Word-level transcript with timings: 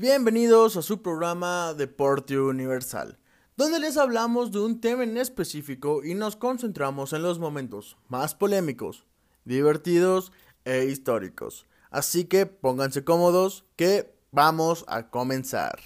Bienvenidos 0.00 0.78
a 0.78 0.82
su 0.82 1.02
programa 1.02 1.74
Deporte 1.74 2.40
Universal, 2.40 3.18
donde 3.54 3.78
les 3.78 3.98
hablamos 3.98 4.50
de 4.50 4.58
un 4.58 4.80
tema 4.80 5.04
en 5.04 5.18
específico 5.18 6.02
y 6.02 6.14
nos 6.14 6.36
concentramos 6.36 7.12
en 7.12 7.22
los 7.22 7.38
momentos 7.38 7.98
más 8.08 8.34
polémicos, 8.34 9.04
divertidos 9.44 10.32
e 10.64 10.86
históricos. 10.86 11.66
Así 11.90 12.24
que 12.24 12.46
pónganse 12.46 13.04
cómodos 13.04 13.66
que 13.76 14.10
vamos 14.32 14.86
a 14.88 15.10
comenzar. 15.10 15.78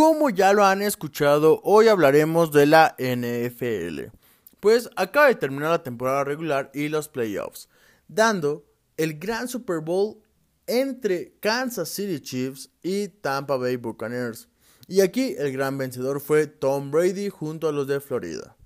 Como 0.00 0.30
ya 0.30 0.54
lo 0.54 0.64
han 0.64 0.80
escuchado, 0.80 1.60
hoy 1.62 1.88
hablaremos 1.88 2.52
de 2.52 2.64
la 2.64 2.96
NFL. 2.98 4.16
Pues 4.58 4.88
acaba 4.96 5.26
de 5.26 5.34
terminar 5.34 5.72
la 5.72 5.82
temporada 5.82 6.24
regular 6.24 6.70
y 6.72 6.88
los 6.88 7.10
playoffs, 7.10 7.68
dando 8.08 8.64
el 8.96 9.18
gran 9.18 9.46
Super 9.46 9.80
Bowl 9.80 10.22
entre 10.66 11.34
Kansas 11.40 11.90
City 11.90 12.18
Chiefs 12.18 12.70
y 12.82 13.08
Tampa 13.08 13.58
Bay 13.58 13.76
Buccaneers. 13.76 14.48
Y 14.88 15.02
aquí 15.02 15.34
el 15.36 15.52
gran 15.52 15.76
vencedor 15.76 16.22
fue 16.22 16.46
Tom 16.46 16.90
Brady 16.90 17.28
junto 17.28 17.68
a 17.68 17.72
los 17.72 17.86
de 17.86 18.00
Florida. 18.00 18.56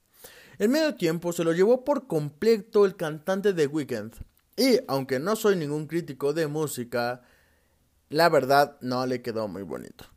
En 0.60 0.70
medio 0.70 0.94
tiempo 0.94 1.32
se 1.32 1.42
lo 1.42 1.52
llevó 1.52 1.84
por 1.84 2.06
completo 2.06 2.84
el 2.84 2.94
cantante 2.94 3.52
de 3.52 3.66
Weekend. 3.66 4.14
Y 4.56 4.78
aunque 4.86 5.19
no 5.19 5.34
soy 5.34 5.56
ningún 5.56 5.88
crítico 5.88 6.32
de 6.32 6.46
música, 6.46 7.22
la 8.08 8.28
verdad 8.28 8.76
no 8.82 9.04
le 9.04 9.20
quedó 9.20 9.48
muy 9.48 9.64
bonito. 9.64 10.13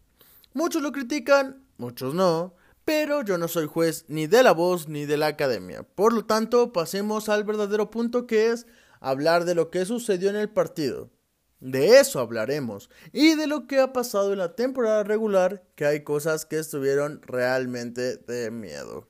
Muchos 0.58 0.81
lo 0.81 0.91
critican, 0.91 1.63
muchos 1.77 2.16
no, 2.16 2.55
pero 2.83 3.22
yo 3.22 3.38
no 3.38 3.47
soy 3.47 3.67
juez 3.67 4.05
ni 4.08 4.25
de 4.25 4.41
la 4.41 4.53
voz 4.53 4.88
ni 4.88 5.05
de 5.05 5.16
la 5.16 5.27
academia. 5.27 5.83
Por 5.83 6.14
lo 6.14 6.25
tanto, 6.25 6.73
pasemos 6.73 7.30
al 7.30 7.44
verdadero 7.44 7.91
punto 7.91 8.25
que 8.25 8.49
es 8.49 8.66
hablar 8.99 9.45
de 9.45 9.53
lo 9.53 9.69
que 9.69 9.86
sucedió 9.86 10.31
en 10.31 10.36
el 10.36 10.49
partido. 10.49 11.11
De 11.59 11.99
eso 11.99 12.19
hablaremos 12.19 12.89
y 13.14 13.36
de 13.36 13.45
lo 13.45 13.67
que 13.67 13.80
ha 13.80 13.94
pasado 13.94 14.33
en 14.33 14.39
la 14.39 14.55
temporada 14.55 15.03
regular, 15.03 15.64
que 15.75 15.86
hay 15.86 16.03
cosas 16.03 16.47
que 16.47 16.58
estuvieron 16.58 17.21
realmente 17.21 18.17
de 18.17 18.49
miedo. 18.49 19.08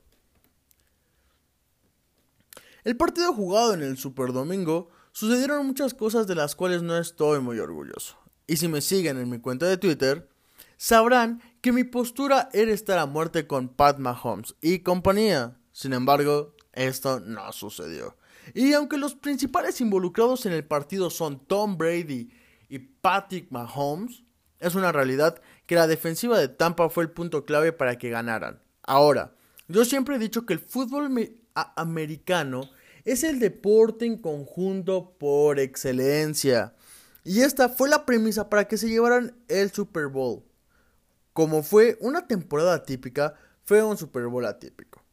El 2.84 2.98
partido 2.98 3.32
jugado 3.32 3.72
en 3.72 3.80
el 3.80 3.96
Super 3.96 4.34
Domingo 4.34 4.90
sucedieron 5.12 5.66
muchas 5.66 5.94
cosas 5.94 6.26
de 6.26 6.34
las 6.34 6.54
cuales 6.54 6.82
no 6.82 6.98
estoy 6.98 7.40
muy 7.40 7.58
orgulloso. 7.58 8.18
Y 8.46 8.58
si 8.58 8.68
me 8.68 8.82
siguen 8.82 9.16
en 9.16 9.30
mi 9.30 9.38
cuenta 9.38 9.64
de 9.64 9.78
Twitter, 9.78 10.28
sabrán 10.78 11.42
que 11.60 11.72
mi 11.72 11.84
postura 11.84 12.48
era 12.54 12.72
estar 12.72 12.98
a 12.98 13.04
muerte 13.04 13.46
con 13.46 13.68
Pat 13.68 13.98
Mahomes 13.98 14.54
y 14.62 14.78
compañía. 14.78 15.58
Sin 15.72 15.92
embargo, 15.92 16.54
esto 16.72 17.20
no 17.20 17.52
sucedió. 17.52 18.16
Y 18.54 18.72
aunque 18.72 18.96
los 18.96 19.14
principales 19.14 19.80
involucrados 19.82 20.46
en 20.46 20.52
el 20.52 20.64
partido 20.64 21.10
son 21.10 21.44
Tom 21.46 21.76
Brady 21.76 22.30
y 22.70 22.78
Patrick 22.78 23.50
Mahomes, 23.50 24.22
es 24.60 24.74
una 24.74 24.92
realidad 24.92 25.40
que 25.66 25.74
la 25.74 25.86
defensiva 25.86 26.38
de 26.38 26.48
Tampa 26.48 26.88
fue 26.88 27.04
el 27.04 27.10
punto 27.10 27.44
clave 27.44 27.72
para 27.72 27.98
que 27.98 28.10
ganaran. 28.10 28.62
Ahora, 28.82 29.34
yo 29.68 29.84
siempre 29.84 30.16
he 30.16 30.18
dicho 30.18 30.46
que 30.46 30.54
el 30.54 30.60
fútbol 30.60 31.36
americano 31.76 32.70
es 33.04 33.22
el 33.22 33.38
deporte 33.38 34.06
en 34.06 34.18
conjunto 34.18 35.14
por 35.18 35.60
excelencia. 35.60 36.74
Y 37.24 37.40
esta 37.40 37.68
fue 37.68 37.88
la 37.88 38.06
premisa 38.06 38.48
para 38.48 38.66
que 38.66 38.78
se 38.78 38.88
llevaran 38.88 39.36
el 39.48 39.70
Super 39.70 40.06
Bowl. 40.06 40.47
Como 41.38 41.62
fue 41.62 41.96
una 42.00 42.26
temporada 42.26 42.74
atípica, 42.74 43.32
fue 43.62 43.80
un 43.80 43.96
Super 43.96 44.26
Bowl 44.26 44.44
atípico. 44.44 45.04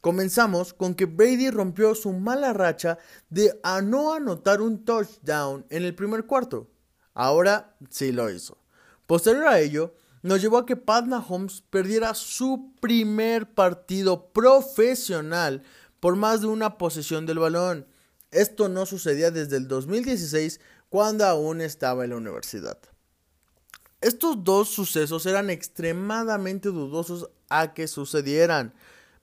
Comenzamos 0.00 0.72
con 0.72 0.94
que 0.94 1.06
Brady 1.06 1.50
rompió 1.50 1.96
su 1.96 2.12
mala 2.12 2.52
racha 2.52 2.96
de 3.28 3.58
a 3.64 3.82
no 3.82 4.14
anotar 4.14 4.60
un 4.60 4.84
touchdown 4.84 5.66
en 5.68 5.82
el 5.82 5.96
primer 5.96 6.26
cuarto. 6.26 6.70
Ahora 7.12 7.74
sí 7.90 8.12
lo 8.12 8.30
hizo. 8.30 8.56
Posterior 9.08 9.48
a 9.48 9.58
ello, 9.58 9.96
nos 10.22 10.40
llevó 10.40 10.58
a 10.58 10.64
que 10.64 10.76
Pat 10.76 11.06
Mahomes 11.06 11.64
perdiera 11.68 12.14
su 12.14 12.72
primer 12.80 13.52
partido 13.52 14.30
profesional 14.30 15.64
por 15.98 16.14
más 16.14 16.40
de 16.40 16.46
una 16.46 16.78
posesión 16.78 17.26
del 17.26 17.40
balón. 17.40 17.84
Esto 18.30 18.68
no 18.68 18.86
sucedía 18.86 19.32
desde 19.32 19.56
el 19.56 19.66
2016 19.66 20.60
cuando 20.88 21.26
aún 21.26 21.60
estaba 21.60 22.04
en 22.04 22.10
la 22.10 22.16
universidad. 22.16 22.78
Estos 24.00 24.44
dos 24.44 24.68
sucesos 24.68 25.26
eran 25.26 25.50
extremadamente 25.50 26.68
dudosos 26.68 27.30
a 27.48 27.74
que 27.74 27.88
sucedieran, 27.88 28.72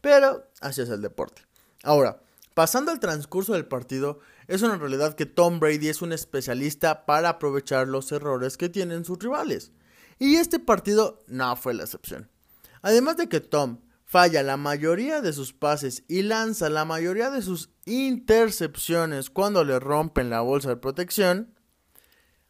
pero 0.02 0.50
así 0.60 0.82
es 0.82 0.90
el 0.90 1.02
deporte. 1.02 1.44
Ahora, 1.84 2.22
pasando 2.54 2.92
al 2.92 3.00
transcurso 3.00 3.54
del 3.54 3.68
partido, 3.68 4.20
es 4.48 4.62
una 4.62 4.76
realidad 4.78 5.16
que 5.16 5.26
Tom 5.26 5.60
Brady 5.60 5.88
es 5.88 6.02
un 6.02 6.12
especialista 6.12 7.06
para 7.06 7.30
aprovechar 7.30 7.88
los 7.88 8.12
errores 8.12 8.58
que 8.58 8.70
tienen 8.70 9.06
sus 9.06 9.20
rivales. 9.20 9.72
Y 10.20 10.36
este 10.36 10.60
partido 10.60 11.24
no 11.28 11.56
fue 11.56 11.74
la 11.74 11.84
excepción. 11.84 12.30
Además 12.82 13.18
de 13.18 13.30
que 13.30 13.40
Tom 13.40 13.80
falla 14.04 14.44
la 14.44 14.58
mayoría 14.58 15.22
de 15.22 15.34
sus 15.34 15.54
pases 15.54 16.04
y 16.08 16.22
lanza 16.22 16.70
la 16.70 16.86
mayoría 16.86 17.30
de 17.30 17.42
sus 17.42 17.70
intercepciones 17.86 19.30
cuando 19.30 19.64
le 19.64 19.80
rompen 19.80 20.30
la 20.30 20.42
bolsa 20.42 20.70
de 20.70 20.78
protección, 20.78 21.55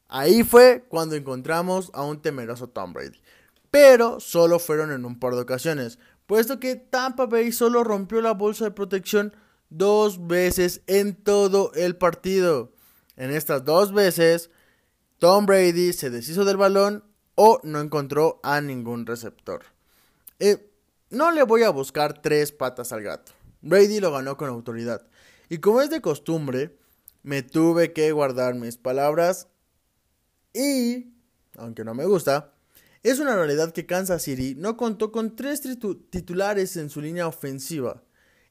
Ahí 0.07 0.43
fue 0.43 0.85
cuando 0.87 1.15
encontramos 1.15 1.91
a 1.93 2.03
un 2.03 2.21
temeroso 2.21 2.67
Tom 2.67 2.93
Brady. 2.93 3.19
Pero 3.71 4.19
solo 4.19 4.59
fueron 4.59 4.91
en 4.91 5.05
un 5.05 5.19
par 5.19 5.35
de 5.35 5.41
ocasiones, 5.41 5.99
puesto 6.25 6.59
que 6.59 6.75
Tampa 6.75 7.25
Bay 7.25 7.51
solo 7.51 7.83
rompió 7.83 8.21
la 8.21 8.33
bolsa 8.33 8.65
de 8.65 8.71
protección 8.71 9.35
dos 9.69 10.27
veces 10.27 10.81
en 10.87 11.15
todo 11.15 11.71
el 11.73 11.97
partido. 11.97 12.71
En 13.17 13.31
estas 13.31 13.65
dos 13.65 13.93
veces, 13.93 14.49
Tom 15.17 15.45
Brady 15.45 15.93
se 15.93 16.09
deshizo 16.09 16.45
del 16.45 16.57
balón 16.57 17.03
o 17.35 17.59
no 17.63 17.81
encontró 17.81 18.39
a 18.43 18.61
ningún 18.61 19.05
receptor. 19.05 19.63
Eh, 20.39 20.71
no 21.09 21.31
le 21.31 21.43
voy 21.43 21.63
a 21.63 21.69
buscar 21.69 22.21
tres 22.21 22.51
patas 22.51 22.91
al 22.91 23.03
gato. 23.03 23.31
Brady 23.61 23.99
lo 23.99 24.11
ganó 24.11 24.37
con 24.37 24.49
autoridad. 24.49 25.05
Y 25.49 25.59
como 25.59 25.81
es 25.81 25.89
de 25.89 26.01
costumbre, 26.01 26.77
me 27.23 27.41
tuve 27.41 27.93
que 27.93 28.11
guardar 28.11 28.55
mis 28.55 28.77
palabras 28.77 29.47
y, 30.55 31.13
aunque 31.57 31.83
no 31.83 31.93
me 31.93 32.05
gusta, 32.05 32.53
es 33.03 33.19
una 33.19 33.35
realidad 33.35 33.71
que 33.71 33.85
Kansas 33.85 34.23
City 34.23 34.55
no 34.57 34.77
contó 34.77 35.11
con 35.11 35.35
tres 35.35 35.61
titulares 36.09 36.77
en 36.77 36.89
su 36.89 37.01
línea 37.01 37.27
ofensiva. 37.27 38.01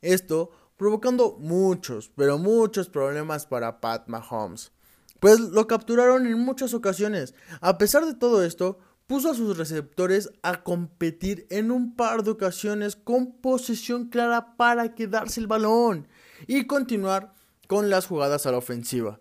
Esto 0.01 0.51
provocando 0.77 1.37
muchos, 1.41 2.11
pero 2.15 2.39
muchos 2.39 2.89
problemas 2.89 3.47
para 3.47 3.81
Pat 3.81 4.07
Mahomes. 4.09 4.71
Pues 5.19 5.41
lo 5.41 5.67
capturaron 5.67 6.27
en 6.27 6.39
muchas 6.39 6.75
ocasiones. 6.75 7.35
A 7.61 7.79
pesar 7.79 8.05
de 8.05 8.15
todo 8.15 8.45
esto, 8.45 8.79
puso 9.07 9.31
a 9.31 9.35
sus 9.35 9.57
receptores 9.57 10.31
a 10.43 10.63
competir 10.63 11.47
en 11.51 11.71
un 11.71 11.97
par 11.97 12.23
de 12.23 12.31
ocasiones 12.33 12.97
con 12.97 13.33
posesión 13.41 14.09
clara 14.09 14.57
para 14.57 14.95
quedarse 14.95 15.41
el 15.41 15.47
balón 15.47 16.07
y 16.47 16.67
continuar 16.67 17.35
con 17.67 17.91
las 17.91 18.07
jugadas 18.07 18.47
a 18.47 18.53
la 18.53 18.59
ofensiva. 18.59 19.21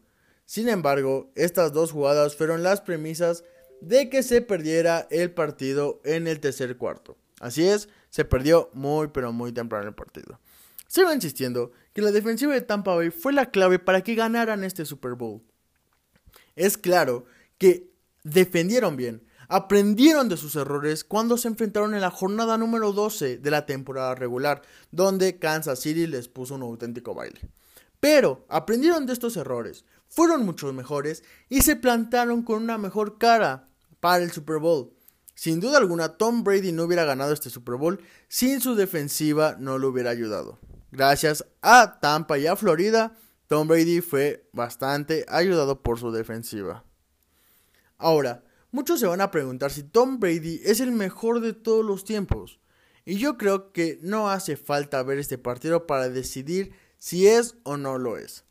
Sin 0.54 0.70
embargo, 0.70 1.32
estas 1.34 1.74
dos 1.74 1.92
jugadas 1.92 2.36
fueron 2.36 2.62
las 2.62 2.80
premisas 2.80 3.44
de 3.82 4.08
que 4.12 4.22
se 4.22 4.40
perdiera 4.44 5.08
el 5.10 5.32
partido 5.32 6.00
en 6.06 6.28
el 6.28 6.40
tercer 6.40 6.78
cuarto. 6.78 7.18
Así 7.40 7.66
es, 7.68 7.90
se 8.12 8.24
perdió 8.24 8.70
muy 8.72 9.08
pero 9.08 9.34
muy 9.34 9.52
temprano 9.52 9.88
el 9.88 9.96
partido. 9.96 10.40
Sigo 10.86 11.12
insistiendo 11.12 11.72
que 11.92 12.04
la 12.04 12.12
defensiva 12.12 12.54
de 12.54 12.62
Tampa 12.62 12.94
Bay 12.94 13.10
fue 13.10 13.34
la 13.34 13.50
clave 13.50 13.80
para 13.80 14.02
que 14.02 14.14
ganaran 14.14 14.64
este 14.64 14.86
Super 14.86 15.14
Bowl. 15.14 15.42
Es 16.56 16.78
claro 16.78 17.26
que 17.58 17.90
defendieron 18.24 18.96
bien, 18.96 19.26
aprendieron 19.48 20.30
de 20.30 20.38
sus 20.38 20.56
errores 20.56 21.04
cuando 21.04 21.40
se 21.40 21.48
enfrentaron 21.48 21.96
en 21.96 22.02
la 22.02 22.12
jornada 22.12 22.60
número 22.60 22.92
12 22.92 23.40
de 23.40 23.50
la 23.50 23.66
temporada 23.66 24.14
regular, 24.14 24.62
donde 24.92 25.40
Kansas 25.40 25.80
City 25.80 26.06
les 26.06 26.28
puso 26.28 26.54
un 26.54 26.62
auténtico 26.62 27.16
baile. 27.16 27.42
Pero 28.00 28.46
aprendieron 28.50 29.06
de 29.06 29.14
estos 29.14 29.38
errores, 29.38 29.86
fueron 30.14 30.46
mucho 30.46 30.72
mejores 30.74 31.24
y 31.50 31.62
se 31.62 31.76
plantaron 31.76 32.44
con 32.44 32.62
una 32.62 32.78
mejor 32.78 33.18
cara 33.18 33.68
para 34.00 34.24
el 34.24 34.32
Super 34.32 34.60
Bowl. 34.60 34.94
Sin 35.34 35.60
duda 35.60 35.80
alguna, 35.80 36.18
Tom 36.18 36.44
Brady 36.44 36.72
no 36.72 36.84
hubiera 36.84 37.04
ganado 37.04 37.34
este 37.34 37.50
Super 37.50 37.76
Bowl 37.76 38.00
sin 38.28 38.62
su 38.62 38.76
defensiva 38.76 39.56
no 39.60 39.80
lo 39.80 39.90
hubiera 39.90 40.12
ayudado. 40.12 40.60
Gracias 40.92 41.44
a 41.64 42.00
Tampa 42.00 42.38
y 42.38 42.46
a 42.46 42.56
Florida, 42.56 43.18
Tom 43.48 43.68
Brady 43.68 44.02
fue 44.02 44.48
bastante 44.54 45.26
ayudado 45.28 45.82
por 45.82 46.00
su 46.00 46.12
defensiva. 46.12 46.86
Ahora, 47.98 48.44
muchos 48.70 49.00
se 49.00 49.08
van 49.08 49.22
a 49.22 49.32
preguntar 49.32 49.72
si 49.72 49.82
Tom 49.82 50.20
Brady 50.20 50.62
es 50.64 50.80
el 50.80 50.92
mejor 50.92 51.40
de 51.40 51.54
todos 51.54 51.84
los 51.84 52.04
tiempos. 52.04 52.60
Y 53.04 53.18
yo 53.18 53.40
creo 53.40 53.72
que 53.72 53.98
no 54.04 54.30
hace 54.30 54.58
falta 54.58 55.02
ver 55.02 55.18
este 55.18 55.40
partido 55.40 55.88
para 55.88 56.10
decidir 56.10 56.74
si 57.00 57.28
es 57.28 57.56
o 57.64 57.78
no 57.78 57.98
lo 57.98 58.18
es. 58.18 58.46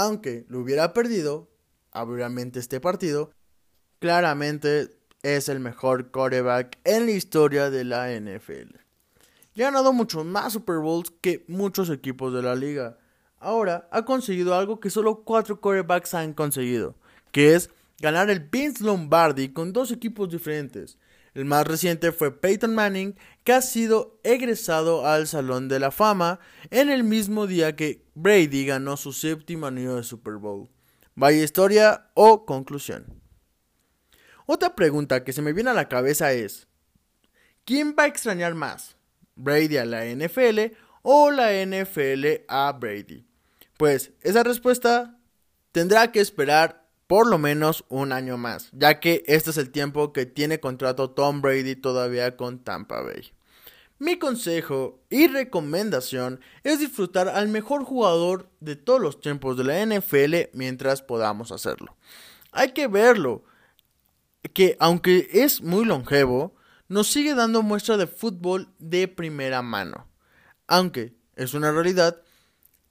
Aunque 0.00 0.46
lo 0.48 0.60
hubiera 0.60 0.92
perdido, 0.92 1.50
obviamente 1.92 2.60
este 2.60 2.78
partido, 2.78 3.32
claramente 3.98 4.96
es 5.24 5.48
el 5.48 5.58
mejor 5.58 6.12
quarterback 6.12 6.78
en 6.84 7.06
la 7.06 7.10
historia 7.10 7.68
de 7.68 7.82
la 7.82 8.08
NFL. 8.12 8.76
Ha 8.76 9.60
ganado 9.60 9.92
muchos 9.92 10.24
más 10.24 10.52
Super 10.52 10.76
Bowls 10.76 11.10
que 11.20 11.44
muchos 11.48 11.90
equipos 11.90 12.32
de 12.32 12.42
la 12.42 12.54
liga. 12.54 12.96
Ahora 13.40 13.88
ha 13.90 14.04
conseguido 14.04 14.54
algo 14.54 14.78
que 14.78 14.88
solo 14.88 15.24
cuatro 15.24 15.60
quarterbacks 15.60 16.14
han 16.14 16.32
conseguido, 16.32 16.94
que 17.32 17.56
es 17.56 17.68
ganar 18.00 18.30
el 18.30 18.38
Vince 18.38 18.84
Lombardi 18.84 19.48
con 19.48 19.72
dos 19.72 19.90
equipos 19.90 20.28
diferentes. 20.28 20.96
El 21.38 21.44
más 21.44 21.68
reciente 21.68 22.10
fue 22.10 22.36
Peyton 22.36 22.74
Manning, 22.74 23.16
que 23.44 23.52
ha 23.52 23.62
sido 23.62 24.18
egresado 24.24 25.06
al 25.06 25.28
Salón 25.28 25.68
de 25.68 25.78
la 25.78 25.92
Fama 25.92 26.40
en 26.70 26.90
el 26.90 27.04
mismo 27.04 27.46
día 27.46 27.76
que 27.76 28.04
Brady 28.16 28.66
ganó 28.66 28.96
su 28.96 29.12
séptimo 29.12 29.66
anillo 29.66 29.94
de 29.94 30.02
Super 30.02 30.34
Bowl. 30.34 30.68
Vaya 31.14 31.44
historia 31.44 32.10
o 32.14 32.44
conclusión. 32.44 33.22
Otra 34.46 34.74
pregunta 34.74 35.22
que 35.22 35.32
se 35.32 35.40
me 35.40 35.52
viene 35.52 35.70
a 35.70 35.74
la 35.74 35.88
cabeza 35.88 36.32
es, 36.32 36.66
¿quién 37.64 37.94
va 37.96 38.02
a 38.02 38.08
extrañar 38.08 38.56
más? 38.56 38.96
¿Brady 39.36 39.76
a 39.76 39.84
la 39.84 40.06
NFL 40.06 40.74
o 41.02 41.30
la 41.30 41.52
NFL 41.64 42.46
a 42.48 42.72
Brady? 42.72 43.24
Pues 43.76 44.10
esa 44.22 44.42
respuesta 44.42 45.20
tendrá 45.70 46.10
que 46.10 46.18
esperar 46.18 46.87
por 47.08 47.26
lo 47.26 47.38
menos 47.38 47.84
un 47.88 48.12
año 48.12 48.36
más, 48.36 48.68
ya 48.72 49.00
que 49.00 49.24
este 49.26 49.50
es 49.50 49.56
el 49.56 49.70
tiempo 49.70 50.12
que 50.12 50.26
tiene 50.26 50.60
contrato 50.60 51.10
Tom 51.10 51.40
Brady 51.40 51.74
todavía 51.74 52.36
con 52.36 52.62
Tampa 52.62 53.00
Bay. 53.00 53.32
Mi 53.98 54.18
consejo 54.18 55.00
y 55.10 55.26
recomendación 55.26 56.40
es 56.62 56.78
disfrutar 56.78 57.28
al 57.28 57.48
mejor 57.48 57.82
jugador 57.82 58.50
de 58.60 58.76
todos 58.76 59.00
los 59.00 59.20
tiempos 59.20 59.56
de 59.56 59.64
la 59.64 59.84
NFL 59.84 60.56
mientras 60.56 61.02
podamos 61.02 61.50
hacerlo. 61.50 61.96
Hay 62.52 62.72
que 62.72 62.86
verlo, 62.86 63.42
que 64.52 64.76
aunque 64.78 65.28
es 65.32 65.62
muy 65.62 65.86
longevo, 65.86 66.54
nos 66.88 67.10
sigue 67.10 67.34
dando 67.34 67.62
muestra 67.62 67.96
de 67.96 68.06
fútbol 68.06 68.72
de 68.78 69.08
primera 69.08 69.62
mano. 69.62 70.06
Aunque 70.66 71.16
es 71.36 71.54
una 71.54 71.72
realidad 71.72 72.20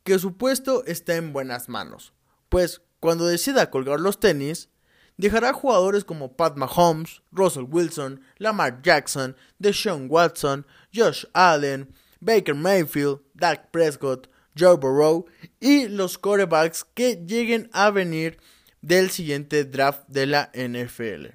que 0.04 0.18
su 0.18 0.38
puesto 0.38 0.84
está 0.86 1.16
en 1.16 1.34
buenas 1.34 1.70
manos, 1.70 2.14
pues 2.50 2.82
cuando 3.08 3.26
decida 3.26 3.72
colgar 3.72 4.02
los 4.02 4.20
tenis, 4.20 4.68
dejará 5.16 5.54
jugadores 5.54 6.04
como 6.04 6.36
Pat 6.36 6.58
Mahomes, 6.58 7.22
Russell 7.32 7.64
Wilson, 7.64 8.20
Lamar 8.38 8.82
Jackson, 8.82 9.34
Deshaun 9.60 10.08
Watson, 10.10 10.66
Josh 10.94 11.24
Allen, 11.32 11.94
Baker 12.20 12.54
Mayfield, 12.54 13.22
Dak 13.34 13.72
Prescott, 13.72 14.30
Joe 14.60 14.76
Burrow 14.76 15.26
y 15.62 15.88
los 15.88 16.18
quarterbacks 16.18 16.84
que 16.84 17.24
lleguen 17.26 17.70
a 17.72 17.92
venir 17.92 18.40
del 18.82 19.10
siguiente 19.10 19.64
draft 19.64 20.04
de 20.10 20.26
la 20.26 20.52
NFL. 20.54 21.28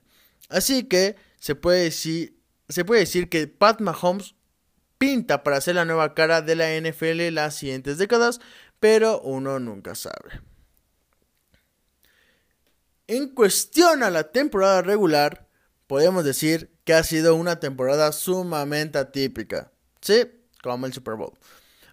Así 0.50 0.82
que 0.84 1.16
se 1.38 1.54
puede 1.54 1.84
decir, 1.84 2.36
se 2.68 2.84
puede 2.84 3.00
decir 3.00 3.30
que 3.30 3.46
Pat 3.46 3.80
Mahomes 3.80 4.34
pinta 4.98 5.42
para 5.42 5.62
ser 5.62 5.76
la 5.76 5.86
nueva 5.86 6.12
cara 6.12 6.42
de 6.42 6.54
la 6.54 6.78
NFL 6.78 7.32
las 7.32 7.56
siguientes 7.56 7.96
décadas, 7.96 8.42
pero 8.78 9.22
uno 9.22 9.58
nunca 9.58 9.94
sabe. 9.94 10.51
En 13.08 13.28
cuestión 13.28 14.04
a 14.04 14.10
la 14.10 14.30
temporada 14.30 14.80
regular, 14.80 15.48
podemos 15.88 16.24
decir 16.24 16.72
que 16.84 16.94
ha 16.94 17.02
sido 17.02 17.34
una 17.34 17.58
temporada 17.58 18.12
sumamente 18.12 18.96
atípica. 18.96 19.72
Sí, 20.00 20.30
como 20.62 20.86
el 20.86 20.92
Super 20.92 21.16
Bowl. 21.16 21.36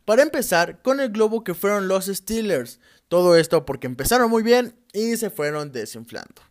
Para 0.05 0.21
empezar, 0.21 0.83
con 0.83 0.99
el 0.99 1.09
globo 1.09 1.43
que 1.43 1.55
fueron 1.55 1.87
los 1.87 2.05
Steelers. 2.05 2.79
Todo 3.07 3.35
esto 3.35 3.65
porque 3.65 3.87
empezaron 3.87 4.29
muy 4.29 4.43
bien 4.43 4.79
y 4.93 5.17
se 5.17 5.31
fueron 5.31 5.71
desinflando. 5.71 6.43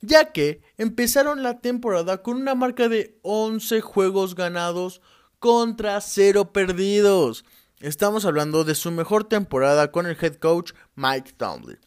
Ya 0.00 0.30
que 0.32 0.62
empezaron 0.78 1.42
la 1.42 1.60
temporada 1.60 2.22
con 2.22 2.36
una 2.36 2.54
marca 2.54 2.88
de 2.88 3.18
11 3.22 3.80
juegos 3.80 4.36
ganados 4.36 5.00
contra 5.40 6.00
0 6.00 6.52
perdidos. 6.52 7.44
Estamos 7.80 8.24
hablando 8.24 8.62
de 8.62 8.76
su 8.76 8.92
mejor 8.92 9.24
temporada 9.24 9.90
con 9.90 10.06
el 10.06 10.16
head 10.20 10.36
coach 10.36 10.72
Mike 10.94 11.32
Tomlin 11.36 11.78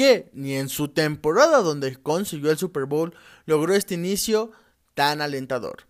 que 0.00 0.30
ni 0.32 0.54
en 0.54 0.70
su 0.70 0.88
temporada 0.88 1.58
donde 1.58 1.94
consiguió 1.94 2.50
el 2.50 2.56
Super 2.56 2.86
Bowl 2.86 3.12
logró 3.44 3.74
este 3.74 3.96
inicio 3.96 4.50
tan 4.94 5.20
alentador. 5.20 5.84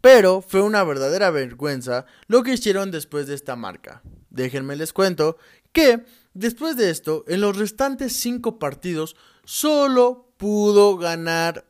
Pero 0.00 0.42
fue 0.42 0.60
una 0.60 0.82
verdadera 0.82 1.30
vergüenza 1.30 2.04
lo 2.26 2.42
que 2.42 2.54
hicieron 2.54 2.90
después 2.90 3.28
de 3.28 3.36
esta 3.36 3.54
marca. 3.54 4.02
Déjenme 4.28 4.74
les 4.74 4.92
cuento 4.92 5.38
que 5.70 6.04
después 6.32 6.76
de 6.76 6.90
esto, 6.90 7.24
en 7.28 7.42
los 7.42 7.56
restantes 7.56 8.16
cinco 8.16 8.58
partidos, 8.58 9.14
solo 9.44 10.34
pudo 10.36 10.96
ganar. 10.96 11.64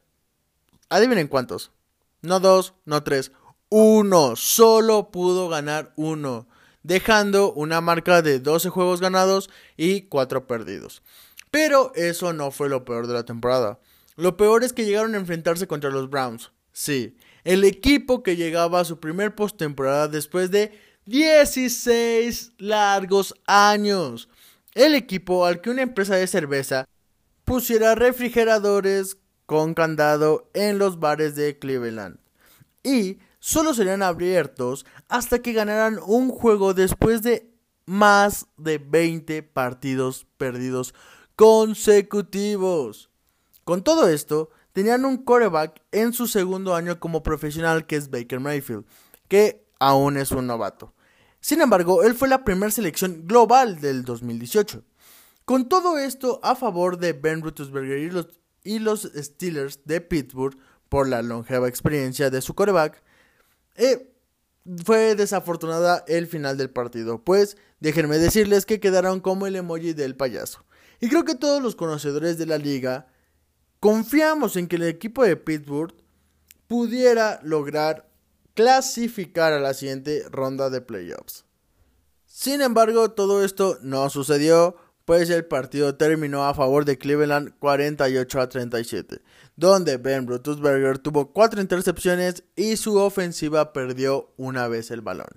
Adivinen 0.88 1.28
cuántos. 1.28 1.70
No 2.22 2.40
dos, 2.40 2.72
no 2.86 3.02
tres. 3.02 3.30
Uno. 3.68 4.36
Solo 4.36 5.10
pudo 5.10 5.50
ganar 5.50 5.92
uno. 5.96 6.48
Dejando 6.82 7.52
una 7.52 7.82
marca 7.82 8.22
de 8.22 8.40
12 8.40 8.70
juegos 8.70 9.02
ganados 9.02 9.50
y 9.76 10.02
4 10.02 10.46
perdidos. 10.46 11.02
Pero 11.54 11.92
eso 11.94 12.32
no 12.32 12.50
fue 12.50 12.68
lo 12.68 12.84
peor 12.84 13.06
de 13.06 13.14
la 13.14 13.24
temporada. 13.24 13.78
Lo 14.16 14.36
peor 14.36 14.64
es 14.64 14.72
que 14.72 14.84
llegaron 14.84 15.14
a 15.14 15.18
enfrentarse 15.18 15.68
contra 15.68 15.88
los 15.88 16.10
Browns. 16.10 16.50
Sí, 16.72 17.16
el 17.44 17.62
equipo 17.62 18.24
que 18.24 18.34
llegaba 18.34 18.80
a 18.80 18.84
su 18.84 18.98
primer 18.98 19.36
postemporada 19.36 20.08
después 20.08 20.50
de 20.50 20.76
16 21.06 22.54
largos 22.58 23.36
años. 23.46 24.28
El 24.74 24.96
equipo 24.96 25.46
al 25.46 25.60
que 25.60 25.70
una 25.70 25.82
empresa 25.82 26.16
de 26.16 26.26
cerveza 26.26 26.88
pusiera 27.44 27.94
refrigeradores 27.94 29.18
con 29.46 29.74
candado 29.74 30.50
en 30.54 30.78
los 30.78 30.98
bares 30.98 31.36
de 31.36 31.60
Cleveland. 31.60 32.18
Y 32.82 33.18
solo 33.38 33.74
serían 33.74 34.02
abiertos 34.02 34.86
hasta 35.08 35.38
que 35.38 35.52
ganaran 35.52 36.00
un 36.04 36.30
juego 36.30 36.74
después 36.74 37.22
de 37.22 37.48
más 37.86 38.46
de 38.56 38.78
20 38.78 39.44
partidos 39.44 40.26
perdidos 40.36 40.94
consecutivos. 41.36 43.10
Con 43.64 43.82
todo 43.82 44.08
esto, 44.08 44.50
tenían 44.72 45.04
un 45.04 45.18
quarterback 45.18 45.80
en 45.92 46.12
su 46.12 46.26
segundo 46.26 46.74
año 46.74 47.00
como 47.00 47.22
profesional 47.22 47.86
que 47.86 47.96
es 47.96 48.10
Baker 48.10 48.40
Mayfield, 48.40 48.84
que 49.28 49.64
aún 49.78 50.16
es 50.16 50.30
un 50.32 50.46
novato. 50.46 50.92
Sin 51.40 51.60
embargo, 51.60 52.02
él 52.02 52.14
fue 52.14 52.28
la 52.28 52.44
primera 52.44 52.70
selección 52.70 53.26
global 53.26 53.80
del 53.80 54.04
2018. 54.04 54.82
Con 55.44 55.68
todo 55.68 55.98
esto 55.98 56.40
a 56.42 56.56
favor 56.56 56.98
de 56.98 57.12
Ben 57.12 57.42
Roethlisberger 57.42 57.98
y 58.64 58.78
los, 58.78 59.02
Steelers 59.14 59.80
de 59.84 60.00
Pittsburgh 60.00 60.56
por 60.88 61.06
la 61.08 61.20
longeva 61.20 61.68
experiencia 61.68 62.30
de 62.30 62.40
su 62.40 62.54
quarterback, 62.54 63.02
eh, 63.76 64.10
fue 64.84 65.14
desafortunada 65.14 66.02
el 66.08 66.26
final 66.26 66.56
del 66.56 66.70
partido, 66.70 67.22
pues 67.22 67.58
déjenme 67.80 68.16
decirles 68.16 68.64
que 68.64 68.80
quedaron 68.80 69.20
como 69.20 69.46
el 69.46 69.56
emoji 69.56 69.92
del 69.92 70.16
payaso. 70.16 70.64
Y 71.04 71.08
creo 71.10 71.26
que 71.26 71.34
todos 71.34 71.62
los 71.62 71.76
conocedores 71.76 72.38
de 72.38 72.46
la 72.46 72.56
liga 72.56 73.08
confiamos 73.78 74.56
en 74.56 74.68
que 74.68 74.76
el 74.76 74.84
equipo 74.84 75.22
de 75.22 75.36
Pittsburgh 75.36 75.94
pudiera 76.66 77.40
lograr 77.42 78.08
clasificar 78.54 79.52
a 79.52 79.60
la 79.60 79.74
siguiente 79.74 80.24
ronda 80.30 80.70
de 80.70 80.80
playoffs. 80.80 81.44
Sin 82.24 82.62
embargo, 82.62 83.10
todo 83.10 83.44
esto 83.44 83.76
no 83.82 84.08
sucedió, 84.08 84.76
pues 85.04 85.28
el 85.28 85.44
partido 85.44 85.94
terminó 85.96 86.46
a 86.46 86.54
favor 86.54 86.86
de 86.86 86.96
Cleveland 86.96 87.52
48 87.58 88.40
a 88.40 88.48
37, 88.48 89.20
donde 89.56 89.98
Ben 89.98 90.26
Roethlisberger 90.26 90.96
tuvo 91.00 91.34
cuatro 91.34 91.60
intercepciones 91.60 92.44
y 92.56 92.78
su 92.78 92.96
ofensiva 92.96 93.74
perdió 93.74 94.32
una 94.38 94.68
vez 94.68 94.90
el 94.90 95.02
balón. 95.02 95.28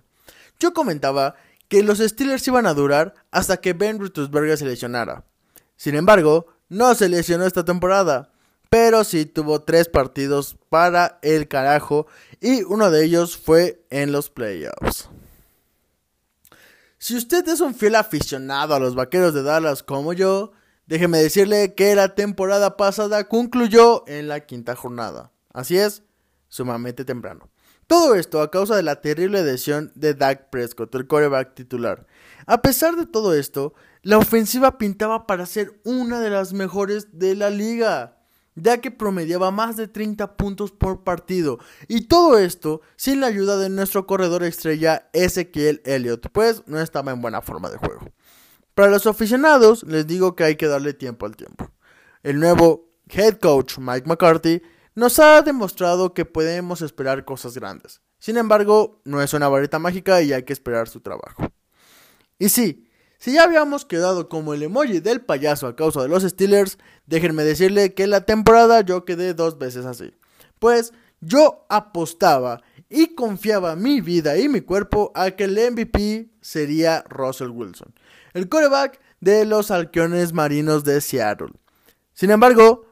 Yo 0.62 0.74
comentaba 0.74 1.36
que 1.68 1.84
los 1.84 1.98
Steelers 1.98 2.48
iban 2.48 2.68
a 2.68 2.74
durar 2.74 3.16
hasta 3.32 3.58
que 3.58 3.74
Ben 3.74 4.00
Roethlisberger 4.00 4.58
se 4.58 4.66
lesionara, 4.66 5.26
sin 5.78 5.96
embargo, 5.96 6.48
no 6.70 6.94
se 6.96 7.08
lesionó 7.08 7.46
esta 7.46 7.64
temporada, 7.64 8.32
pero 8.70 9.04
sí 9.04 9.26
tuvo 9.26 9.62
tres 9.62 9.88
partidos 9.88 10.58
para 10.70 11.20
el 11.22 11.48
carajo 11.48 12.08
y 12.42 12.64
uno 12.64 12.92
de 12.92 13.06
ellos 13.06 13.38
fue 13.38 13.86
en 13.90 14.12
los 14.12 14.30
playoffs. 14.30 15.10
Si 16.98 17.16
usted 17.16 17.48
es 17.48 17.62
un 17.62 17.76
fiel 17.76 17.96
aficionado 17.96 18.74
a 18.74 18.80
los 18.80 18.96
Vaqueros 18.96 19.34
de 19.34 19.44
Dallas 19.44 19.84
como 19.84 20.14
yo, 20.14 20.52
déjeme 20.88 21.20
decirle 21.20 21.76
que 21.76 21.96
la 21.96 22.16
temporada 22.16 22.76
pasada 22.76 23.28
concluyó 23.30 24.04
en 24.08 24.28
la 24.28 24.42
quinta 24.42 24.76
jornada. 24.76 25.32
Así 25.54 25.78
es, 25.78 26.04
sumamente 26.50 27.06
temprano. 27.06 27.50
Todo 27.86 28.16
esto 28.16 28.42
a 28.42 28.52
causa 28.52 28.76
de 28.76 28.84
la 28.84 29.00
terrible 29.00 29.44
lesión 29.44 29.92
de 29.96 30.14
Dak 30.14 30.50
Prescott, 30.50 30.94
el 30.96 31.08
quarterback 31.08 31.54
titular. 31.54 32.06
A 32.46 32.62
pesar 32.62 32.96
de 32.96 33.06
todo 33.06 33.34
esto, 33.34 33.74
la 34.02 34.18
ofensiva 34.18 34.78
pintaba 34.78 35.28
para 35.28 35.46
ser 35.46 35.80
una 35.84 36.20
de 36.20 36.30
las 36.30 36.54
mejores 36.54 37.20
de 37.20 37.36
la 37.36 37.50
liga, 37.50 38.18
ya 38.56 38.80
que 38.80 38.92
promediaba 38.92 39.52
más 39.52 39.78
de 39.78 39.88
30 39.88 40.36
puntos 40.38 40.72
por 40.72 41.04
partido. 41.04 41.60
Y 41.88 42.08
todo 42.08 42.38
esto 42.38 42.82
sin 42.96 43.22
la 43.22 43.28
ayuda 43.28 43.58
de 43.58 43.70
nuestro 43.70 44.08
corredor 44.08 44.44
estrella 44.44 45.10
Ezequiel 45.14 45.82
Elliott, 45.86 46.30
pues 46.32 46.64
no 46.68 46.80
estaba 46.80 47.12
en 47.12 47.22
buena 47.22 47.42
forma 47.42 47.70
de 47.70 47.78
juego. 47.78 48.12
Para 48.74 48.92
los 48.92 49.08
aficionados, 49.08 49.84
les 49.84 50.06
digo 50.06 50.36
que 50.36 50.44
hay 50.44 50.56
que 50.56 50.68
darle 50.68 50.94
tiempo 50.94 51.26
al 51.26 51.36
tiempo. 51.36 51.72
El 52.24 52.40
nuevo 52.40 52.92
head 53.10 53.40
coach 53.40 53.78
Mike 53.80 54.08
McCarthy 54.08 54.62
nos 54.96 55.20
ha 55.20 55.42
demostrado 55.42 56.14
que 56.14 56.26
podemos 56.26 56.82
esperar 56.82 57.26
cosas 57.26 57.56
grandes. 57.56 58.02
Sin 58.20 58.38
embargo, 58.38 59.02
no 59.06 59.22
es 59.22 59.34
una 59.34 59.48
varita 59.48 59.80
mágica 59.80 60.22
y 60.22 60.34
hay 60.34 60.44
que 60.44 60.54
esperar 60.54 60.90
su 60.90 61.02
trabajo. 61.02 61.52
Y 62.40 62.50
sí, 62.50 62.87
si 63.20 63.34
ya 63.34 63.44
habíamos 63.44 63.86
quedado 63.86 64.30
como 64.30 64.54
el 64.54 64.64
emoji 64.64 65.00
del 65.00 65.22
payaso 65.22 65.68
a 65.68 65.76
causa 65.76 66.02
de 66.02 66.08
los 66.08 66.24
Steelers, 66.24 66.78
déjenme 67.06 67.44
decirle 67.44 67.94
que 67.94 68.08
la 68.08 68.22
temporada 68.22 68.82
yo 68.82 69.06
quedé 69.06 69.34
dos 69.34 69.58
veces 69.58 69.86
así. 69.86 70.14
Pues 70.60 70.94
yo 71.20 71.66
apostaba 71.70 72.62
y 72.90 73.16
confiaba 73.16 73.76
mi 73.76 74.02
vida 74.02 74.38
y 74.38 74.50
mi 74.50 74.62
cuerpo 74.62 75.12
a 75.16 75.32
que 75.32 75.46
el 75.46 75.72
MVP 75.72 76.30
sería 76.42 77.04
Russell 77.10 77.50
Wilson, 77.50 77.94
el 78.34 78.48
coreback 78.50 79.00
de 79.20 79.46
los 79.46 79.72
halcones 79.72 80.34
marinos 80.34 80.84
de 80.84 81.02
Seattle. 81.02 81.54
Sin 82.14 82.30
embargo, 82.30 82.86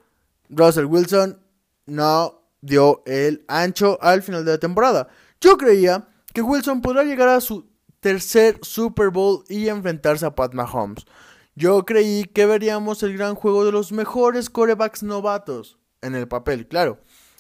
Russell 0.50 0.86
Wilson 0.86 1.40
no 1.86 2.42
dio 2.62 3.04
el 3.06 3.46
ancho 3.48 4.00
al 4.02 4.24
final 4.24 4.44
de 4.44 4.52
la 4.52 4.58
temporada. 4.58 5.08
Yo 5.40 5.58
creía 5.58 6.08
que 6.34 6.42
Wilson 6.42 6.82
podrá 6.82 7.04
llegar 7.04 7.30
a 7.30 7.42
su 7.42 7.68
tercer 8.06 8.60
Super 8.62 9.10
Bowl 9.10 9.44
y 9.50 9.68
enfrentarse 9.68 10.28
a 10.28 10.36
Pat 10.36 10.54
Mahomes. 10.54 11.08
Yo 11.56 11.86
creí 11.86 12.26
que 12.26 12.46
veríamos 12.46 13.02
el 13.02 13.18
gran 13.18 13.34
juego 13.34 13.66
de 13.66 13.72
los 13.72 13.92
mejores 13.92 14.52
corebacks 14.52 15.02
novatos. 15.02 15.80
En 16.04 16.14
el 16.14 16.28
papel, 16.28 16.68
claro. 16.68 17.00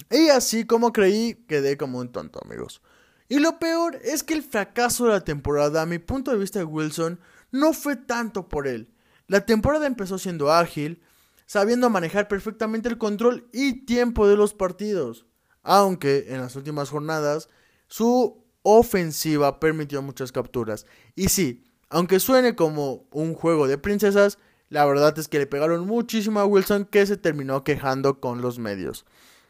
Y 0.09 0.29
así 0.29 0.65
como 0.65 0.91
creí, 0.91 1.35
quedé 1.47 1.77
como 1.77 1.99
un 1.99 2.11
tonto, 2.11 2.39
amigos. 2.43 2.81
Y 3.29 3.37
lo 3.37 3.59
peor 3.59 3.99
es 4.01 4.23
que 4.23 4.33
el 4.33 4.41
fracaso 4.41 5.05
de 5.05 5.11
la 5.11 5.23
temporada, 5.23 5.83
a 5.83 5.85
mi 5.85 5.99
punto 5.99 6.31
de 6.31 6.37
vista 6.39 6.57
de 6.57 6.65
Wilson, 6.65 7.19
no 7.51 7.71
fue 7.71 7.95
tanto 7.95 8.49
por 8.49 8.67
él. 8.67 8.91
La 9.27 9.45
temporada 9.45 9.85
empezó 9.85 10.17
siendo 10.17 10.51
ágil, 10.51 11.03
sabiendo 11.45 11.91
manejar 11.91 12.27
perfectamente 12.27 12.89
el 12.89 12.97
control 12.97 13.47
y 13.53 13.85
tiempo 13.85 14.27
de 14.27 14.35
los 14.35 14.55
partidos. 14.55 15.27
Aunque 15.61 16.25
en 16.29 16.41
las 16.41 16.55
últimas 16.55 16.89
jornadas 16.89 17.49
su 17.87 18.44
ofensiva 18.65 19.59
permitió 19.59 20.01
muchas 20.01 20.31
capturas. 20.31 20.87
Y 21.15 21.29
sí, 21.29 21.63
aunque 21.89 22.19
suene 22.19 22.55
como 22.55 23.05
un 23.11 23.35
juego 23.35 23.67
de 23.67 23.77
princesas, 23.77 24.39
la 24.69 24.85
verdad 24.85 25.17
es 25.19 25.27
que 25.27 25.37
le 25.37 25.45
pegaron 25.45 25.85
muchísimo 25.85 26.39
a 26.39 26.45
Wilson 26.45 26.85
que 26.85 27.05
se 27.05 27.15
terminó 27.15 27.63
quejando 27.63 28.19
con 28.19 28.41
los 28.41 28.57
medios. 28.57 29.05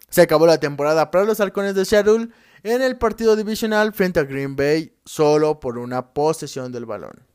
Se 0.09 0.21
acabó 0.21 0.45
la 0.45 0.59
temporada 0.59 1.09
para 1.11 1.23
los 1.23 1.39
halcones 1.39 1.75
de 1.75 1.85
Seattle 1.85 2.27
en 2.63 2.81
el 2.81 2.97
partido 2.97 3.35
divisional 3.35 3.93
frente 3.93 4.19
a 4.19 4.23
Green 4.23 4.55
Bay 4.55 4.93
solo 5.05 5.59
por 5.59 5.77
una 5.77 6.13
posesión 6.13 6.71
del 6.71 6.85
balón. 6.85 7.25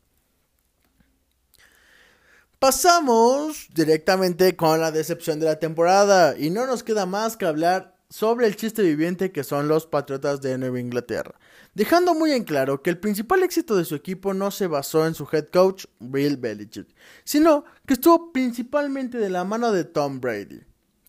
Pasamos 2.59 3.69
directamente 3.73 4.55
con 4.55 4.79
la 4.79 4.91
decepción 4.91 5.39
de 5.39 5.47
la 5.47 5.57
temporada 5.57 6.37
y 6.37 6.51
no 6.51 6.67
nos 6.67 6.83
queda 6.83 7.07
más 7.07 7.35
que 7.35 7.45
hablar 7.45 7.97
sobre 8.11 8.45
el 8.45 8.57
chiste 8.57 8.83
viviente 8.83 9.31
que 9.31 9.43
son 9.43 9.69
los 9.69 9.87
Patriotas 9.87 10.41
de 10.41 10.57
Nueva 10.57 10.81
Inglaterra, 10.81 11.39
dejando 11.73 12.13
muy 12.13 12.33
en 12.33 12.43
claro 12.43 12.83
que 12.83 12.89
el 12.89 12.99
principal 12.99 13.41
éxito 13.41 13.75
de 13.75 13.85
su 13.85 13.95
equipo 13.95 14.33
no 14.33 14.51
se 14.51 14.67
basó 14.67 15.07
en 15.07 15.15
su 15.15 15.27
head 15.31 15.47
coach 15.47 15.85
Bill 15.99 16.35
Belichick, 16.35 16.93
sino 17.23 17.63
que 17.87 17.93
estuvo 17.93 18.33
principalmente 18.33 19.17
de 19.17 19.29
la 19.29 19.45
mano 19.45 19.71
de 19.71 19.85
Tom 19.85 20.19
Brady 20.19 20.61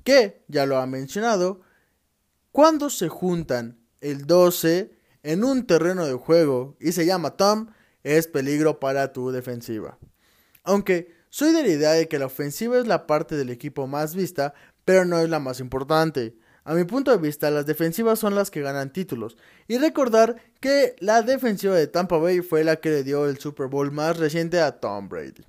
que, 0.04 0.44
ya 0.48 0.64
lo 0.64 0.78
ha 0.78 0.86
mencionado, 0.86 1.60
cuando 2.50 2.88
se 2.90 3.08
juntan 3.08 3.78
el 4.00 4.26
12 4.26 4.92
en 5.22 5.44
un 5.44 5.66
terreno 5.66 6.06
de 6.06 6.14
juego 6.14 6.76
y 6.80 6.92
se 6.92 7.06
llama 7.06 7.36
Tom, 7.36 7.68
es 8.02 8.26
peligro 8.26 8.80
para 8.80 9.12
tu 9.12 9.30
defensiva. 9.30 9.98
Aunque 10.64 11.14
soy 11.30 11.52
de 11.52 11.62
la 11.62 11.68
idea 11.68 11.92
de 11.92 12.08
que 12.08 12.18
la 12.18 12.26
ofensiva 12.26 12.78
es 12.78 12.86
la 12.86 13.06
parte 13.06 13.36
del 13.36 13.50
equipo 13.50 13.86
más 13.86 14.14
vista, 14.14 14.54
pero 14.84 15.04
no 15.04 15.18
es 15.18 15.28
la 15.28 15.38
más 15.38 15.60
importante. 15.60 16.36
A 16.64 16.74
mi 16.74 16.84
punto 16.84 17.10
de 17.10 17.18
vista, 17.18 17.50
las 17.50 17.66
defensivas 17.66 18.18
son 18.18 18.34
las 18.34 18.50
que 18.50 18.62
ganan 18.62 18.92
títulos. 18.92 19.36
Y 19.66 19.78
recordar 19.78 20.36
que 20.60 20.94
la 21.00 21.22
defensiva 21.22 21.74
de 21.74 21.88
Tampa 21.88 22.18
Bay 22.18 22.40
fue 22.40 22.62
la 22.62 22.76
que 22.76 22.90
le 22.90 23.04
dio 23.04 23.26
el 23.26 23.38
Super 23.38 23.66
Bowl 23.66 23.90
más 23.90 24.16
reciente 24.16 24.60
a 24.60 24.78
Tom 24.78 25.08
Brady. 25.08 25.44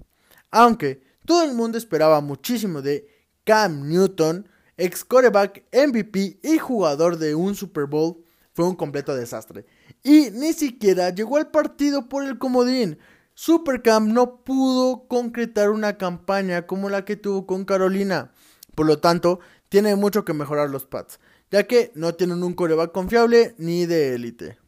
Aunque 0.50 1.04
todo 1.26 1.44
el 1.44 1.54
mundo 1.54 1.78
esperaba 1.78 2.22
muchísimo 2.22 2.82
de 2.82 3.08
Cam 3.44 3.88
Newton, 3.88 4.50
ex 4.78 5.06
coreback, 5.06 5.64
MVP 5.72 6.40
y 6.42 6.58
jugador 6.58 7.18
de 7.18 7.36
un 7.36 7.56
Super 7.56 7.86
Bowl, 7.86 8.24
fue 8.54 8.66
un 8.66 8.76
completo 8.76 9.16
desastre. 9.16 9.66
Y 10.04 10.32
ni 10.32 10.54
siquiera 10.54 11.10
llegó 11.10 11.38
al 11.38 11.52
partido 11.52 12.10
por 12.10 12.24
el 12.24 12.38
comodín. 12.38 12.98
Supercam 13.36 14.14
no 14.14 14.44
pudo 14.44 15.08
concretar 15.08 15.72
una 15.72 15.98
campaña 15.98 16.68
como 16.68 16.90
la 16.90 17.04
que 17.06 17.16
tuvo 17.16 17.48
con 17.48 17.66
Carolina. 17.66 18.32
Por 18.76 18.86
lo 18.86 19.00
tanto, 19.00 19.40
tiene 19.74 19.96
mucho 19.96 20.24
que 20.24 20.36
mejorar 20.36 20.70
los 20.70 20.86
Pats, 20.86 21.20
ya 21.50 21.64
que 21.64 21.92
no 21.96 22.14
tienen 22.14 22.44
un 22.44 22.54
coreback 22.54 22.92
confiable 22.92 23.56
ni 23.58 23.88
de 23.88 24.14
élite. 24.14 24.60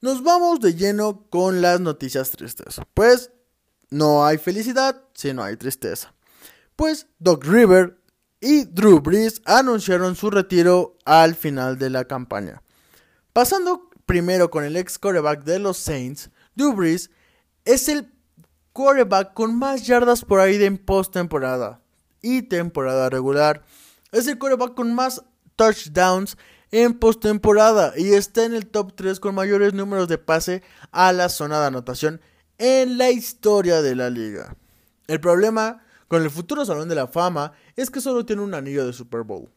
Nos 0.00 0.24
vamos 0.24 0.58
de 0.58 0.74
lleno 0.74 1.24
con 1.30 1.62
las 1.62 1.78
noticias 1.78 2.32
tristes. 2.32 2.80
Pues 2.94 3.30
no 3.90 4.26
hay 4.26 4.38
felicidad 4.38 5.04
si 5.14 5.32
no 5.32 5.44
hay 5.44 5.56
tristeza 5.56 6.12
pues 6.74 7.06
Doc 7.20 7.44
River 7.44 7.96
y 8.40 8.64
Drew 8.64 9.00
Brees 9.00 9.40
anunciaron 9.44 10.16
su 10.16 10.28
retiro 10.28 10.98
al 11.04 11.36
final 11.36 11.78
de 11.78 11.90
la 11.90 12.06
campaña. 12.06 12.60
Pasando 13.32 13.88
primero 14.04 14.50
con 14.50 14.64
el 14.64 14.76
ex 14.76 14.98
quarterback 14.98 15.44
de 15.44 15.60
los 15.60 15.78
Saints, 15.78 16.28
Drew 16.56 16.72
Brees 16.74 17.08
es 17.64 17.88
el 17.88 18.12
quarterback 18.72 19.32
con 19.32 19.56
más 19.56 19.86
yardas 19.86 20.24
por 20.24 20.40
ahí 20.40 20.60
en 20.64 20.76
postemporada 20.76 21.85
y 22.22 22.42
temporada 22.42 23.10
regular. 23.10 23.62
Es 24.12 24.26
el 24.26 24.38
quarterback 24.38 24.74
con 24.74 24.94
más 24.94 25.22
touchdowns 25.56 26.36
en 26.70 26.98
postemporada 26.98 27.92
y 27.96 28.12
está 28.12 28.44
en 28.44 28.54
el 28.54 28.66
top 28.66 28.94
3 28.94 29.20
con 29.20 29.34
mayores 29.34 29.74
números 29.74 30.08
de 30.08 30.18
pase 30.18 30.62
a 30.90 31.12
la 31.12 31.28
zona 31.28 31.60
de 31.60 31.66
anotación 31.66 32.20
en 32.58 32.98
la 32.98 33.10
historia 33.10 33.82
de 33.82 33.94
la 33.94 34.10
liga. 34.10 34.56
El 35.06 35.20
problema 35.20 35.82
con 36.08 36.22
el 36.22 36.30
futuro 36.30 36.64
Salón 36.64 36.88
de 36.88 36.94
la 36.94 37.06
Fama 37.06 37.52
es 37.76 37.90
que 37.90 38.00
solo 38.00 38.24
tiene 38.24 38.42
un 38.42 38.54
anillo 38.54 38.86
de 38.86 38.92
Super 38.92 39.22
Bowl. 39.22 39.50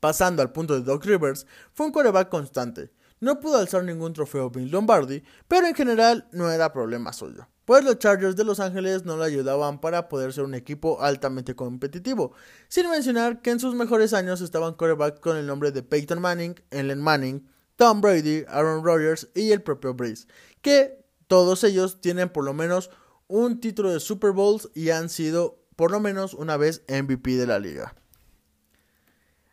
Pasando 0.00 0.42
al 0.42 0.52
punto 0.52 0.74
de 0.74 0.82
Doc 0.82 1.04
Rivers, 1.04 1.46
fue 1.72 1.86
un 1.86 1.92
coreback 1.92 2.28
constante. 2.28 2.92
No 3.20 3.40
pudo 3.40 3.58
alzar 3.58 3.84
ningún 3.84 4.12
trofeo 4.12 4.50
Bill 4.50 4.70
Lombardi, 4.70 5.22
pero 5.48 5.66
en 5.66 5.74
general 5.74 6.28
no 6.32 6.50
era 6.50 6.72
problema 6.72 7.12
suyo, 7.12 7.48
pues 7.68 7.84
los 7.84 7.98
Chargers 7.98 8.34
de 8.34 8.44
Los 8.44 8.60
Ángeles 8.60 9.04
no 9.04 9.18
le 9.18 9.26
ayudaban 9.26 9.78
para 9.78 10.08
poder 10.08 10.32
ser 10.32 10.44
un 10.44 10.54
equipo 10.54 11.02
altamente 11.02 11.54
competitivo, 11.54 12.32
sin 12.68 12.88
mencionar 12.88 13.42
que 13.42 13.50
en 13.50 13.60
sus 13.60 13.74
mejores 13.74 14.14
años 14.14 14.40
estaban 14.40 14.72
coreback 14.72 15.20
con 15.20 15.36
el 15.36 15.46
nombre 15.46 15.70
de 15.70 15.82
Peyton 15.82 16.18
Manning, 16.18 16.54
Ellen 16.70 17.02
Manning, 17.02 17.46
Tom 17.76 18.00
Brady, 18.00 18.46
Aaron 18.48 18.82
Rodgers 18.82 19.28
y 19.34 19.52
el 19.52 19.60
propio 19.60 19.92
Breeze, 19.92 20.26
que 20.62 21.04
todos 21.26 21.62
ellos 21.62 22.00
tienen 22.00 22.30
por 22.30 22.44
lo 22.44 22.54
menos 22.54 22.88
un 23.26 23.60
título 23.60 23.92
de 23.92 24.00
Super 24.00 24.30
Bowls 24.30 24.70
y 24.74 24.88
han 24.88 25.10
sido 25.10 25.62
por 25.76 25.90
lo 25.90 26.00
menos 26.00 26.32
una 26.32 26.56
vez 26.56 26.84
MVP 26.88 27.36
de 27.36 27.46
la 27.46 27.58
liga. 27.58 27.94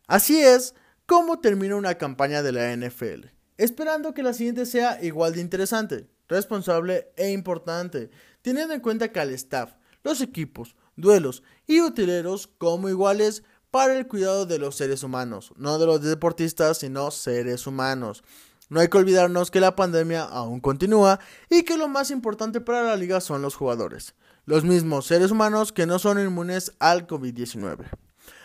Así 0.07 0.39
es 0.39 0.73
como 1.05 1.41
termina 1.41 1.75
una 1.75 1.95
campaña 1.95 2.41
de 2.43 2.53
la 2.53 2.73
NFL, 2.77 3.25
esperando 3.57 4.13
que 4.13 4.23
la 4.23 4.31
siguiente 4.31 4.65
sea 4.65 5.03
igual 5.03 5.33
de 5.33 5.41
interesante, 5.41 6.14
responsable 6.27 7.11
e 7.15 7.31
importante, 7.31 8.09
teniendo 8.41 8.73
en 8.73 8.81
cuenta 8.81 9.11
que 9.11 9.19
al 9.19 9.31
staff, 9.31 9.73
los 10.03 10.21
equipos, 10.21 10.75
duelos 10.95 11.43
y 11.67 11.81
utileros 11.81 12.47
como 12.57 12.89
iguales 12.89 13.43
para 13.71 13.97
el 13.97 14.07
cuidado 14.07 14.45
de 14.45 14.59
los 14.59 14.75
seres 14.75 15.03
humanos, 15.03 15.51
no 15.57 15.77
de 15.77 15.85
los 15.85 16.01
deportistas, 16.01 16.77
sino 16.77 17.11
seres 17.11 17.67
humanos. 17.67 18.23
No 18.69 18.79
hay 18.79 18.87
que 18.87 18.97
olvidarnos 18.97 19.51
que 19.51 19.59
la 19.59 19.75
pandemia 19.75 20.23
aún 20.23 20.59
continúa 20.59 21.19
y 21.49 21.63
que 21.63 21.77
lo 21.77 21.87
más 21.87 22.09
importante 22.09 22.61
para 22.61 22.83
la 22.83 22.95
liga 22.95 23.21
son 23.21 23.41
los 23.41 23.55
jugadores, 23.55 24.15
los 24.45 24.63
mismos 24.63 25.05
seres 25.05 25.29
humanos 25.29 25.71
que 25.71 25.85
no 25.85 25.99
son 25.99 26.19
inmunes 26.19 26.71
al 26.79 27.05
COVID-19. 27.05 27.85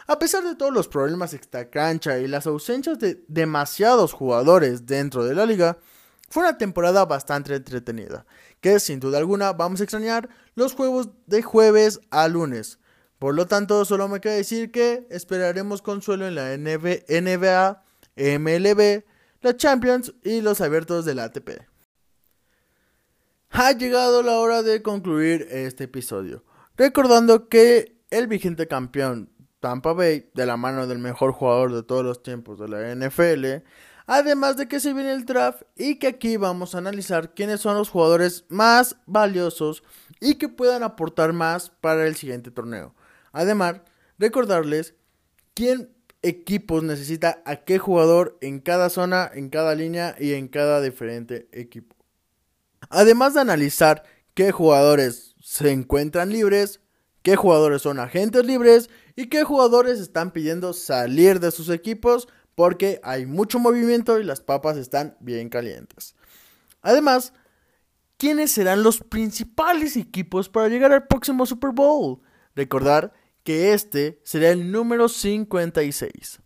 A 0.07 0.19
pesar 0.19 0.43
de 0.43 0.57
todos 0.57 0.73
los 0.73 0.89
problemas 0.89 1.37
cancha 1.71 2.19
y 2.19 2.27
las 2.27 2.49
ausencias 2.49 2.99
de 2.99 3.25
demasiados 3.29 4.13
jugadores 4.13 4.85
dentro 4.85 5.25
de 5.25 5.37
la 5.37 5.47
liga, 5.47 5.79
fue 6.31 6.45
una 6.45 6.57
temporada 6.57 7.05
bastante 7.05 7.57
entretenida, 7.57 8.25
que 8.61 8.79
sin 8.79 9.01
duda 9.01 9.19
alguna 9.19 9.53
vamos 9.53 9.81
a 9.81 9.85
extrañar 9.85 10.29
los 10.55 10.75
juegos 10.75 11.09
de 11.27 11.43
jueves 11.43 12.01
a 12.11 12.29
lunes. 12.29 12.79
Por 13.19 13.35
lo 13.35 13.47
tanto, 13.47 13.85
solo 13.85 14.09
me 14.09 14.21
queda 14.21 14.35
decir 14.35 14.71
que 14.71 15.07
esperaremos 15.11 15.83
consuelo 15.83 16.27
en 16.27 16.37
la 16.37 16.57
NBA, 16.57 17.83
MLB, 18.17 19.05
la 19.43 19.57
Champions 19.57 20.15
y 20.23 20.41
los 20.41 20.61
abiertos 20.61 21.05
del 21.05 21.19
ATP. 21.19 21.63
Ha 23.51 23.73
llegado 23.73 24.23
la 24.23 24.39
hora 24.39 24.63
de 24.63 24.83
concluir 24.83 25.49
este 25.51 25.85
episodio, 25.85 26.45
recordando 26.77 27.49
que 27.49 28.01
el 28.11 28.29
vigente 28.29 28.69
campeón 28.69 29.31
Tampa 29.59 29.93
Bay, 29.93 30.31
de 30.33 30.47
la 30.47 30.57
mano 30.57 30.87
del 30.87 30.99
mejor 30.99 31.33
jugador 31.33 31.75
de 31.75 31.83
todos 31.83 32.05
los 32.05 32.23
tiempos 32.23 32.59
de 32.59 32.69
la 32.69 32.95
NFL, 32.95 33.65
además 34.13 34.57
de 34.57 34.67
que 34.67 34.81
se 34.81 34.93
viene 34.93 35.13
el 35.13 35.25
draft 35.25 35.63
y 35.77 36.01
que 36.01 36.09
aquí 36.09 36.37
vamos 36.37 36.75
a 36.75 36.79
analizar 36.79 37.33
quiénes 37.33 37.61
son 37.61 37.77
los 37.77 37.91
jugadores 37.91 38.45
más 38.49 38.97
valiosos 39.07 39.85
y 40.19 40.35
que 40.35 40.49
puedan 40.49 40.83
aportar 40.83 41.33
más 41.33 41.71
para 41.71 42.09
el 42.09 42.17
siguiente 42.17 42.51
torneo. 42.51 42.93
Además, 43.31 43.83
recordarles 44.19 44.95
quién 45.55 45.95
equipos 46.23 46.83
necesita 46.83 47.41
a 47.47 47.63
qué 47.63 47.79
jugador 47.79 48.37
en 48.41 48.59
cada 48.59 48.91
zona, 48.91 49.31
en 49.33 49.49
cada 49.49 49.77
línea 49.77 50.17
y 50.19 50.33
en 50.33 50.49
cada 50.49 50.81
diferente 50.81 51.49
equipo. 51.53 51.95
Además 52.89 53.35
de 53.35 53.43
analizar 53.43 54.03
qué 54.35 54.51
jugadores 54.51 55.37
se 55.41 55.71
encuentran 55.71 56.31
libres, 56.31 56.81
qué 57.23 57.37
jugadores 57.37 57.83
son 57.83 58.01
agentes 58.01 58.45
libres 58.45 58.91
y 59.15 59.29
qué 59.29 59.45
jugadores 59.45 60.01
están 60.01 60.33
pidiendo 60.33 60.73
salir 60.73 61.39
de 61.39 61.53
sus 61.53 61.69
equipos 61.69 62.27
porque 62.61 63.01
hay 63.03 63.25
mucho 63.25 63.59
movimiento 63.59 64.21
y 64.21 64.23
las 64.23 64.43
papas 64.43 64.77
están 64.77 65.17
bien 65.19 65.49
calientes. 65.49 66.15
Además, 66.83 67.33
¿quiénes 68.19 68.53
serán 68.53 68.83
los 68.83 68.99
principales 68.99 69.97
equipos 69.97 70.51
para 70.51 70.69
llegar 70.69 70.93
al 70.93 71.07
próximo 71.07 71.47
Super 71.47 71.71
Bowl? 71.71 72.21
Recordar 72.55 73.15
que 73.45 73.73
este 73.73 74.21
será 74.25 74.51
el 74.51 74.71
número 74.71 75.09
56. 75.09 76.41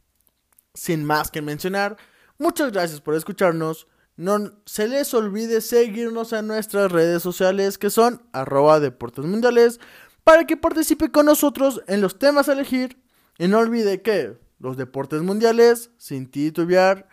Sin 0.72 1.04
más 1.04 1.32
que 1.32 1.42
mencionar, 1.42 1.96
muchas 2.38 2.70
gracias 2.70 3.00
por 3.00 3.16
escucharnos. 3.16 3.88
No 4.16 4.52
se 4.66 4.86
les 4.86 5.12
olvide 5.14 5.60
seguirnos 5.60 6.32
en 6.32 6.46
nuestras 6.46 6.92
redes 6.92 7.24
sociales 7.24 7.76
que 7.76 7.90
son 7.90 8.22
arroba 8.30 8.78
deportes 8.78 9.24
mundiales 9.24 9.80
para 10.22 10.46
que 10.46 10.56
participe 10.56 11.10
con 11.10 11.26
nosotros 11.26 11.82
en 11.88 12.00
los 12.00 12.20
temas 12.20 12.48
a 12.48 12.52
elegir. 12.52 13.02
Y 13.36 13.48
no 13.48 13.58
olvide 13.58 14.00
que 14.00 14.43
los 14.64 14.78
deportes 14.78 15.20
mundiales 15.20 15.90
sin 15.98 16.26
titubear 16.30 17.06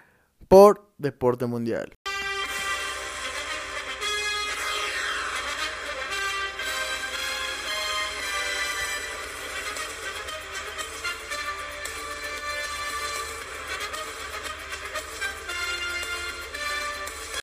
por 0.48 0.94
deporte 0.98 1.46
mundial. 1.48 1.98